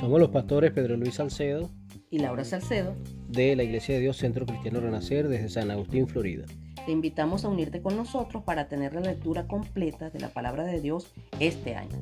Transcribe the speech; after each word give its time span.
Somos 0.00 0.20
los 0.20 0.30
pastores 0.30 0.72
Pedro 0.72 0.96
Luis 0.96 1.16
Salcedo 1.16 1.70
y 2.10 2.18
Laura 2.18 2.44
Salcedo 2.44 2.94
de 3.28 3.54
la 3.54 3.62
Iglesia 3.62 3.94
de 3.94 4.00
Dios 4.00 4.16
Centro 4.16 4.46
Cristiano 4.46 4.80
Renacer 4.80 5.28
desde 5.28 5.48
San 5.48 5.70
Agustín, 5.70 6.08
Florida. 6.08 6.46
Te 6.86 6.92
invitamos 6.92 7.44
a 7.44 7.48
unirte 7.48 7.82
con 7.82 7.96
nosotros 7.96 8.42
para 8.44 8.68
tener 8.68 8.94
la 8.94 9.02
lectura 9.02 9.46
completa 9.46 10.08
de 10.08 10.20
la 10.20 10.28
palabra 10.28 10.64
de 10.64 10.80
Dios 10.80 11.12
este 11.38 11.74
año. 11.74 11.98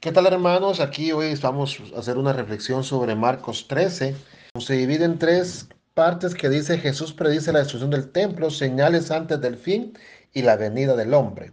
¿Qué 0.00 0.12
tal 0.12 0.26
hermanos? 0.26 0.80
Aquí 0.80 1.12
hoy 1.12 1.34
vamos 1.42 1.80
a 1.96 2.00
hacer 2.00 2.18
una 2.18 2.32
reflexión 2.32 2.84
sobre 2.84 3.14
Marcos 3.14 3.66
13. 3.66 4.14
Se 4.58 4.74
divide 4.74 5.04
en 5.04 5.18
tres 5.18 5.68
partes 5.98 6.36
que 6.36 6.48
dice 6.48 6.78
Jesús 6.78 7.12
predice 7.12 7.50
la 7.52 7.58
destrucción 7.58 7.90
del 7.90 8.12
templo, 8.12 8.50
señales 8.50 9.10
antes 9.10 9.40
del 9.40 9.56
fin 9.56 9.98
y 10.32 10.42
la 10.42 10.54
venida 10.54 10.94
del 10.94 11.12
hombre. 11.12 11.50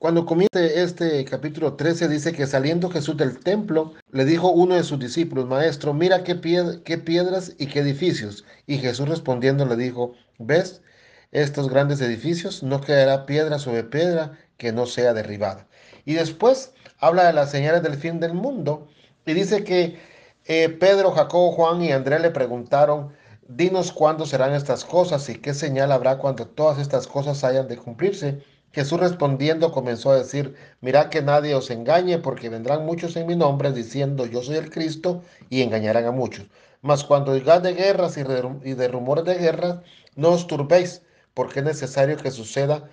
Cuando 0.00 0.26
comienza 0.26 0.60
este 0.64 1.24
capítulo 1.24 1.74
13 1.74 2.08
dice 2.08 2.32
que 2.32 2.48
saliendo 2.48 2.90
Jesús 2.90 3.16
del 3.16 3.38
templo, 3.38 3.94
le 4.10 4.24
dijo 4.24 4.50
uno 4.50 4.74
de 4.74 4.82
sus 4.82 4.98
discípulos, 4.98 5.46
Maestro, 5.46 5.94
mira 5.94 6.24
qué, 6.24 6.40
qué 6.84 6.98
piedras 6.98 7.52
y 7.56 7.68
qué 7.68 7.78
edificios. 7.78 8.44
Y 8.66 8.78
Jesús 8.78 9.08
respondiendo 9.08 9.64
le 9.64 9.76
dijo, 9.76 10.14
¿ves 10.40 10.82
estos 11.30 11.70
grandes 11.70 12.00
edificios? 12.00 12.64
No 12.64 12.80
quedará 12.80 13.26
piedra 13.26 13.60
sobre 13.60 13.84
piedra 13.84 14.40
que 14.56 14.72
no 14.72 14.86
sea 14.86 15.14
derribada. 15.14 15.68
Y 16.04 16.14
después 16.14 16.74
habla 16.98 17.28
de 17.28 17.32
las 17.32 17.52
señales 17.52 17.84
del 17.84 17.94
fin 17.94 18.18
del 18.18 18.34
mundo 18.34 18.88
y 19.24 19.34
dice 19.34 19.62
que 19.62 20.00
eh, 20.46 20.68
Pedro, 20.68 21.12
Jacobo, 21.12 21.52
Juan 21.52 21.80
y 21.80 21.92
Andrés 21.92 22.20
le 22.22 22.32
preguntaron, 22.32 23.21
dinos 23.56 23.92
cuándo 23.92 24.26
serán 24.26 24.54
estas 24.54 24.84
cosas 24.84 25.28
y 25.28 25.38
qué 25.38 25.54
señal 25.54 25.92
habrá 25.92 26.18
cuando 26.18 26.46
todas 26.46 26.78
estas 26.78 27.06
cosas 27.06 27.44
hayan 27.44 27.68
de 27.68 27.76
cumplirse. 27.76 28.42
Jesús 28.72 28.98
respondiendo 28.98 29.70
comenzó 29.70 30.10
a 30.10 30.16
decir, 30.16 30.54
mirad 30.80 31.08
que 31.08 31.20
nadie 31.20 31.54
os 31.54 31.70
engañe, 31.70 32.18
porque 32.18 32.48
vendrán 32.48 32.86
muchos 32.86 33.16
en 33.16 33.26
mi 33.26 33.36
nombre 33.36 33.72
diciendo, 33.72 34.24
yo 34.24 34.42
soy 34.42 34.56
el 34.56 34.70
Cristo, 34.70 35.22
y 35.50 35.60
engañarán 35.60 36.06
a 36.06 36.10
muchos. 36.10 36.46
Mas 36.80 37.04
cuando 37.04 37.34
digáis 37.34 37.62
de 37.62 37.74
guerras 37.74 38.16
y 38.16 38.22
de 38.22 38.88
rumores 38.88 39.24
de 39.24 39.34
guerras, 39.34 39.80
no 40.16 40.30
os 40.30 40.46
turbéis, 40.46 41.02
porque 41.34 41.60
es 41.60 41.66
necesario 41.66 42.16
que 42.16 42.30
suceda 42.30 42.88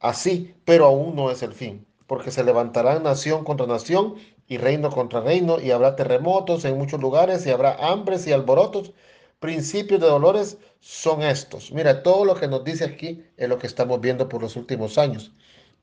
así, 0.00 0.54
pero 0.64 0.86
aún 0.86 1.14
no 1.14 1.30
es 1.30 1.42
el 1.42 1.52
fin, 1.52 1.86
porque 2.06 2.30
se 2.30 2.42
levantarán 2.42 3.02
nación 3.02 3.44
contra 3.44 3.66
nación 3.66 4.14
y 4.46 4.56
reino 4.56 4.90
contra 4.90 5.20
reino, 5.20 5.60
y 5.60 5.70
habrá 5.70 5.96
terremotos 5.96 6.64
en 6.64 6.78
muchos 6.78 6.98
lugares, 6.98 7.46
y 7.46 7.50
habrá 7.50 7.74
hambres 7.74 8.26
y 8.26 8.32
alborotos, 8.32 8.92
principios 9.40 10.00
de 10.00 10.06
dolores 10.06 10.58
son 10.80 11.22
estos. 11.22 11.72
Mira, 11.72 12.02
todo 12.02 12.24
lo 12.24 12.34
que 12.36 12.48
nos 12.48 12.64
dice 12.64 12.84
aquí 12.84 13.24
es 13.36 13.48
lo 13.48 13.58
que 13.58 13.66
estamos 13.66 14.00
viendo 14.00 14.28
por 14.28 14.42
los 14.42 14.56
últimos 14.56 14.98
años. 14.98 15.32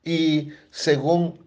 Y 0.04 0.50
según 0.70 1.46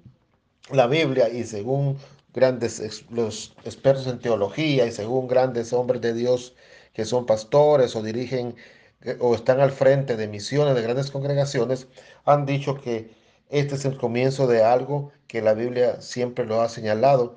la 0.69 0.87
Biblia 0.87 1.29
y 1.29 1.43
según 1.43 1.97
grandes 2.33 3.05
los 3.09 3.55
expertos 3.65 4.07
en 4.07 4.19
teología 4.19 4.85
y 4.85 4.91
según 4.91 5.27
grandes 5.27 5.73
hombres 5.73 6.01
de 6.01 6.13
Dios 6.13 6.55
que 6.93 7.05
son 7.05 7.25
pastores 7.25 7.95
o 7.95 8.03
dirigen 8.03 8.55
eh, 9.01 9.17
o 9.19 9.35
están 9.35 9.59
al 9.59 9.71
frente 9.71 10.15
de 10.17 10.27
misiones 10.27 10.75
de 10.75 10.81
grandes 10.81 11.11
congregaciones, 11.11 11.87
han 12.25 12.45
dicho 12.45 12.75
que 12.75 13.11
este 13.49 13.75
es 13.75 13.85
el 13.85 13.97
comienzo 13.97 14.47
de 14.47 14.63
algo 14.63 15.11
que 15.27 15.41
la 15.41 15.53
Biblia 15.53 16.01
siempre 16.01 16.45
lo 16.45 16.61
ha 16.61 16.69
señalado, 16.69 17.35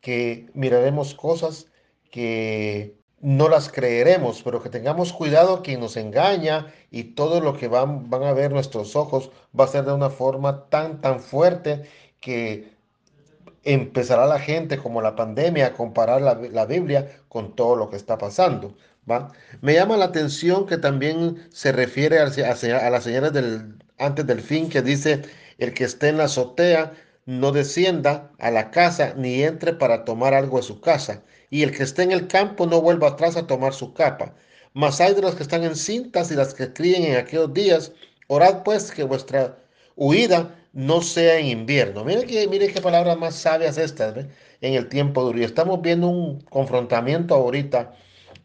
que 0.00 0.48
miraremos 0.54 1.14
cosas 1.14 1.66
que 2.10 2.99
no 3.20 3.48
las 3.48 3.70
creeremos, 3.70 4.42
pero 4.42 4.62
que 4.62 4.70
tengamos 4.70 5.12
cuidado 5.12 5.62
quien 5.62 5.80
nos 5.80 5.96
engaña 5.96 6.72
y 6.90 7.04
todo 7.14 7.40
lo 7.40 7.56
que 7.56 7.68
van, 7.68 8.08
van 8.08 8.22
a 8.24 8.32
ver 8.32 8.52
nuestros 8.52 8.96
ojos 8.96 9.30
va 9.58 9.64
a 9.64 9.68
ser 9.68 9.84
de 9.84 9.92
una 9.92 10.10
forma 10.10 10.68
tan, 10.70 11.00
tan 11.00 11.20
fuerte 11.20 11.82
que 12.20 12.72
empezará 13.62 14.26
la 14.26 14.38
gente 14.38 14.78
como 14.78 15.02
la 15.02 15.16
pandemia 15.16 15.66
a 15.66 15.72
comparar 15.74 16.22
la, 16.22 16.64
Biblia 16.64 17.10
con 17.28 17.54
todo 17.54 17.76
lo 17.76 17.90
que 17.90 17.96
está 17.96 18.16
pasando. 18.16 18.74
¿va? 19.10 19.32
Me 19.60 19.74
llama 19.74 19.98
la 19.98 20.06
atención 20.06 20.66
que 20.66 20.78
también 20.78 21.46
se 21.50 21.72
refiere 21.72 22.18
a, 22.20 22.24
a 22.24 22.90
las 22.90 23.04
señales 23.04 23.32
del, 23.34 23.74
antes 23.98 24.26
del 24.26 24.40
fin 24.40 24.70
que 24.70 24.80
dice 24.82 25.22
el 25.58 25.74
que 25.74 25.84
esté 25.84 26.08
en 26.08 26.16
la 26.16 26.24
azotea 26.24 26.94
no 27.26 27.52
descienda 27.52 28.32
a 28.38 28.50
la 28.50 28.70
casa 28.70 29.14
ni 29.16 29.42
entre 29.42 29.72
para 29.74 30.04
tomar 30.04 30.34
algo 30.34 30.58
de 30.58 30.62
su 30.64 30.80
casa 30.80 31.22
y 31.50 31.62
el 31.62 31.76
que 31.76 31.82
esté 31.82 32.02
en 32.02 32.12
el 32.12 32.28
campo 32.28 32.66
no 32.66 32.80
vuelva 32.80 33.08
atrás 33.08 33.36
a 33.36 33.46
tomar 33.46 33.74
su 33.74 33.92
capa. 33.92 34.34
Mas 34.72 35.00
hay 35.00 35.14
de 35.14 35.22
los 35.22 35.34
que 35.34 35.42
están 35.42 35.64
en 35.64 35.76
cintas 35.76 36.30
y 36.30 36.36
las 36.36 36.54
que 36.54 36.72
críen 36.72 37.04
en 37.04 37.16
aquellos 37.16 37.52
días. 37.52 37.92
Orad 38.28 38.62
pues 38.62 38.92
que 38.92 39.02
vuestra 39.02 39.58
huida 39.96 40.54
no 40.72 41.02
sea 41.02 41.38
en 41.38 41.46
invierno. 41.46 42.04
Mire, 42.04 42.24
que, 42.24 42.46
mire 42.48 42.68
qué 42.68 42.80
palabras 42.80 43.18
más 43.18 43.34
sabias 43.34 43.78
estas 43.78 44.16
en 44.60 44.74
el 44.74 44.88
tiempo 44.88 45.22
duro. 45.24 45.40
Y 45.40 45.44
estamos 45.44 45.82
viendo 45.82 46.08
un 46.08 46.40
confrontamiento 46.42 47.34
ahorita 47.34 47.94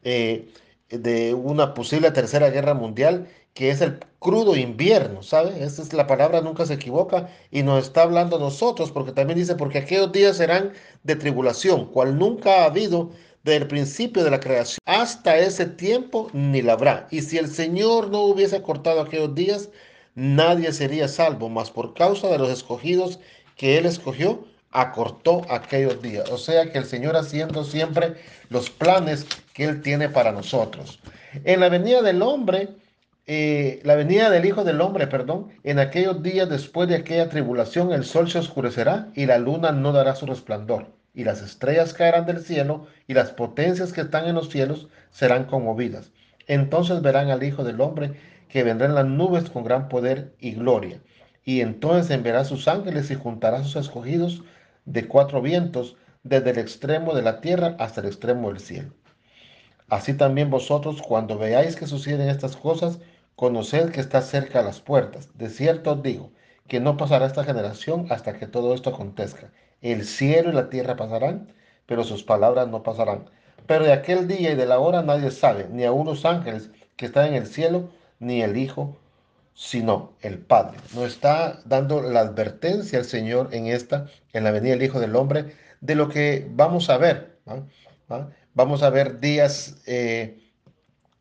eh, 0.04 0.50
de 0.90 1.34
una 1.36 1.74
posible 1.74 2.12
tercera 2.12 2.50
guerra 2.50 2.74
mundial 2.74 3.28
que 3.56 3.70
es 3.70 3.80
el 3.80 4.00
crudo 4.20 4.56
invierno, 4.58 5.24
¿sabe? 5.24 5.64
Esa 5.64 5.82
es 5.82 5.94
la 5.94 6.06
palabra, 6.08 6.42
nunca 6.42 6.66
se 6.66 6.74
equivoca 6.74 7.30
y 7.52 7.64
nos 7.64 7.86
está 7.86 8.04
hablando 8.04 8.36
a 8.36 8.40
nosotros, 8.40 8.92
porque 8.92 9.14
también 9.14 9.40
dice, 9.40 9.56
porque 9.56 9.78
aquellos 9.78 10.12
días 10.12 10.36
serán 10.38 10.74
de 11.04 11.16
tribulación, 11.16 11.86
cual 11.86 12.20
nunca 12.20 12.64
ha 12.64 12.66
habido 12.66 13.12
desde 13.44 13.62
el 13.62 13.68
principio 13.68 14.26
de 14.26 14.32
la 14.32 14.42
creación. 14.42 14.80
Hasta 14.86 15.38
ese 15.38 15.66
tiempo 15.68 16.30
ni 16.34 16.62
la 16.62 16.74
habrá. 16.74 17.08
Y 17.12 17.22
si 17.22 17.38
el 17.38 17.48
Señor 17.48 18.10
no 18.10 18.24
hubiese 18.24 18.62
cortado 18.62 19.00
aquellos 19.00 19.34
días, 19.34 19.70
nadie 20.16 20.74
sería 20.74 21.08
salvo, 21.08 21.48
mas 21.48 21.72
por 21.72 21.94
causa 21.94 22.28
de 22.28 22.38
los 22.38 22.50
escogidos 22.50 23.20
que 23.56 23.78
Él 23.78 23.86
escogió, 23.86 24.44
acortó 24.72 25.44
aquellos 25.50 26.02
días. 26.02 26.30
O 26.30 26.38
sea 26.38 26.70
que 26.74 26.78
el 26.78 26.86
Señor 26.86 27.16
haciendo 27.16 27.64
siempre 27.64 28.16
los 28.50 28.70
planes 28.70 29.26
que 29.54 29.64
Él 29.64 29.82
tiene 29.82 30.10
para 30.10 30.34
nosotros. 30.34 31.00
En 31.46 31.62
la 31.62 31.70
venida 31.70 32.02
del 32.02 32.22
hombre, 32.22 32.70
eh, 33.28 33.80
la 33.84 33.96
venida 33.96 34.30
del 34.30 34.46
Hijo 34.46 34.64
del 34.64 34.82
Hombre, 34.82 35.08
perdón, 35.08 35.50
en 35.64 35.80
aquellos 35.80 36.22
días 36.22 36.48
después 36.48 36.88
de 36.88 36.96
aquella 36.96 37.30
tribulación 37.30 37.92
el 37.92 38.06
sol 38.06 38.30
se 38.30 38.40
oscurecerá 38.40 39.10
y 39.16 39.26
la 39.26 39.40
luna 39.40 39.72
no 39.72 39.92
dará 39.92 40.16
su 40.16 40.26
resplandor, 40.26 40.94
y 41.14 41.24
las 41.24 41.42
estrellas 41.42 41.94
caerán 41.94 42.26
del 42.26 42.42
cielo 42.42 42.88
y 43.08 43.14
las 43.16 43.32
potencias 43.32 43.94
que 43.94 44.02
están 44.02 44.28
en 44.28 44.36
los 44.36 44.50
cielos 44.50 44.88
serán 45.10 45.46
conmovidas. 45.46 46.12
Entonces 46.48 47.02
verán 47.02 47.30
al 47.30 47.44
Hijo 47.44 47.64
del 47.64 47.82
Hombre 47.82 48.14
que 48.48 48.64
vendrá 48.64 48.88
en 48.88 48.96
las 48.96 49.06
nubes 49.06 49.50
con 49.50 49.64
gran 49.64 49.90
poder 49.90 50.34
y 50.40 50.52
gloria. 50.52 51.02
Y 51.44 51.62
entonces 51.62 52.12
enviará 52.12 52.46
sus 52.46 52.68
ángeles 52.68 53.10
y 53.12 53.16
juntará 53.16 53.64
sus 53.64 53.76
escogidos 53.76 54.44
de 54.86 55.08
cuatro 55.08 55.42
vientos, 55.42 55.98
desde 56.24 56.52
el 56.52 56.58
extremo 56.58 57.14
de 57.14 57.22
la 57.22 57.40
tierra 57.40 57.76
hasta 57.80 58.02
el 58.02 58.08
extremo 58.08 58.50
del 58.50 58.60
cielo. 58.60 58.94
Así 59.90 60.16
también 60.16 60.50
vosotros, 60.50 61.02
cuando 61.02 61.38
veáis 61.38 61.76
que 61.76 61.86
suceden 61.86 62.30
estas 62.30 62.58
cosas, 62.58 63.00
Conoced 63.36 63.92
que 63.92 64.00
está 64.02 64.22
cerca 64.22 64.60
a 64.60 64.64
las 64.64 64.80
puertas. 64.80 65.30
De 65.38 65.50
cierto 65.50 65.94
os 65.94 66.04
digo 66.04 66.32
que 66.68 66.80
no 66.80 66.98
pasará 66.98 67.26
esta 67.26 67.44
generación 67.44 68.08
hasta 68.10 68.34
que 68.34 68.48
todo 68.48 68.74
esto 68.74 68.90
acontezca. 68.90 69.52
El 69.82 70.06
cielo 70.06 70.50
y 70.50 70.54
la 70.54 70.70
tierra 70.70 70.96
pasarán, 70.96 71.54
pero 71.86 72.04
sus 72.04 72.24
palabras 72.24 72.68
no 72.68 72.82
pasarán. 72.82 73.30
Pero 73.68 73.86
de 73.86 73.94
aquel 73.94 74.28
día 74.28 74.52
y 74.52 74.56
de 74.56 74.66
la 74.66 74.80
hora 74.80 75.02
nadie 75.02 75.32
sabe, 75.32 75.68
ni 75.70 75.84
aun 75.86 76.06
los 76.06 76.26
ángeles 76.26 76.70
que 76.96 77.08
están 77.08 77.28
en 77.28 77.34
el 77.36 77.48
cielo, 77.48 77.90
ni 78.20 78.42
el 78.42 78.58
Hijo, 78.58 78.98
sino 79.54 80.14
el 80.22 80.40
Padre. 80.40 80.78
Nos 80.94 81.06
está 81.06 81.60
dando 81.66 82.02
la 82.02 82.22
advertencia 82.22 83.00
el 83.00 83.06
Señor 83.06 83.50
en 83.54 83.68
esta, 83.68 84.08
en 84.34 84.44
la 84.44 84.52
venida 84.52 84.74
del 84.74 84.84
Hijo 84.84 85.00
del 85.00 85.16
Hombre, 85.16 85.56
de 85.82 85.96
lo 85.96 86.10
que 86.10 86.48
vamos 86.52 86.90
a 86.90 86.98
ver. 86.98 87.38
Vamos 88.54 88.84
a 88.84 88.90
ver 88.90 89.20
días 89.20 89.82
eh, 89.86 90.40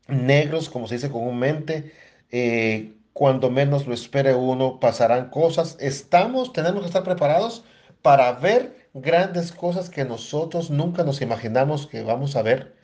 negros, 0.08 0.68
como 0.68 0.86
se 0.86 0.96
dice 0.96 1.10
comúnmente, 1.10 1.92
eh, 2.36 2.96
cuando 3.12 3.48
menos 3.48 3.86
lo 3.86 3.94
espere 3.94 4.34
uno, 4.34 4.80
pasarán 4.80 5.30
cosas. 5.30 5.76
Estamos, 5.78 6.52
tenemos 6.52 6.80
que 6.80 6.88
estar 6.88 7.04
preparados 7.04 7.64
para 8.02 8.32
ver 8.32 8.88
grandes 8.92 9.52
cosas 9.52 9.88
que 9.88 10.04
nosotros 10.04 10.68
nunca 10.68 11.04
nos 11.04 11.22
imaginamos 11.22 11.86
que 11.86 12.02
vamos 12.02 12.34
a 12.34 12.42
ver, 12.42 12.74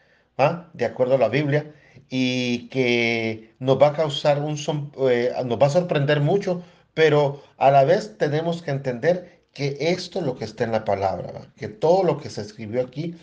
de 0.72 0.84
acuerdo 0.84 1.16
a 1.16 1.18
la 1.18 1.28
Biblia, 1.28 1.74
y 2.08 2.68
que 2.68 3.52
nos 3.58 3.82
va 3.82 3.88
a 3.88 3.92
causar 3.92 4.40
un, 4.40 4.56
eh, 5.10 5.32
nos 5.44 5.58
va 5.60 5.66
a 5.66 5.70
sorprender 5.70 6.20
mucho, 6.20 6.62
pero 6.94 7.42
a 7.58 7.72
la 7.72 7.82
vez 7.82 8.16
tenemos 8.18 8.62
que 8.62 8.70
entender 8.70 9.40
que 9.52 9.76
esto 9.80 10.20
es 10.20 10.26
lo 10.26 10.36
que 10.36 10.44
está 10.44 10.62
en 10.62 10.70
la 10.70 10.84
palabra, 10.84 11.50
que 11.56 11.66
todo 11.66 12.04
lo 12.04 12.18
que 12.18 12.30
se 12.30 12.42
escribió 12.42 12.82
aquí 12.82 13.16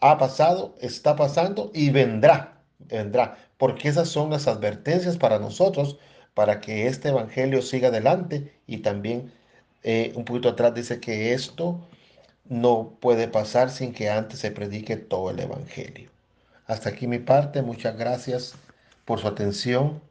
ha 0.00 0.18
pasado, 0.18 0.76
está 0.80 1.16
pasando 1.16 1.72
y 1.74 1.90
vendrá, 1.90 2.60
vendrá 2.78 3.43
porque 3.58 3.88
esas 3.88 4.08
son 4.08 4.30
las 4.30 4.46
advertencias 4.48 5.16
para 5.16 5.38
nosotros, 5.38 5.98
para 6.34 6.60
que 6.60 6.86
este 6.86 7.08
Evangelio 7.10 7.62
siga 7.62 7.88
adelante 7.88 8.52
y 8.66 8.78
también 8.78 9.32
eh, 9.82 10.12
un 10.16 10.24
poquito 10.24 10.48
atrás 10.48 10.74
dice 10.74 11.00
que 11.00 11.32
esto 11.34 11.86
no 12.48 12.96
puede 13.00 13.28
pasar 13.28 13.70
sin 13.70 13.92
que 13.92 14.10
antes 14.10 14.40
se 14.40 14.50
predique 14.50 14.96
todo 14.96 15.30
el 15.30 15.40
Evangelio. 15.40 16.10
Hasta 16.66 16.90
aquí 16.90 17.06
mi 17.06 17.18
parte, 17.18 17.62
muchas 17.62 17.96
gracias 17.96 18.54
por 19.04 19.20
su 19.20 19.28
atención. 19.28 20.02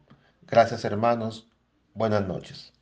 Gracias 0.47 0.85
hermanos. 0.85 1.47
Buenas 1.95 2.25
noches. 2.27 2.73